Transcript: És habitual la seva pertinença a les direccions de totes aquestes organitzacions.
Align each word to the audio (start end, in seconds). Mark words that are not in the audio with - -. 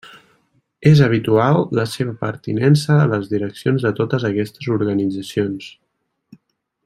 És 0.91 1.01
habitual 1.07 1.59
la 1.79 1.83
seva 1.91 2.15
pertinença 2.23 2.97
a 3.01 3.05
les 3.11 3.29
direccions 3.35 3.87
de 3.89 3.93
totes 4.01 4.27
aquestes 4.31 4.71
organitzacions. 4.79 5.71